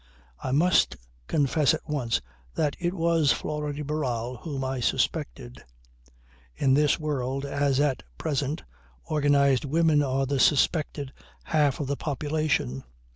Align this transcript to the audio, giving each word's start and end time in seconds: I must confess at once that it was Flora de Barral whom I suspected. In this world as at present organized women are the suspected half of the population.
I 0.41 0.49
must 0.51 0.97
confess 1.27 1.75
at 1.75 1.87
once 1.87 2.21
that 2.55 2.75
it 2.79 2.95
was 2.95 3.31
Flora 3.31 3.71
de 3.75 3.83
Barral 3.83 4.37
whom 4.37 4.63
I 4.63 4.79
suspected. 4.79 5.63
In 6.55 6.73
this 6.73 6.99
world 6.99 7.45
as 7.45 7.79
at 7.79 8.01
present 8.17 8.63
organized 9.03 9.63
women 9.63 10.01
are 10.01 10.25
the 10.25 10.39
suspected 10.39 11.13
half 11.43 11.79
of 11.79 11.85
the 11.85 11.97
population. 11.97 12.83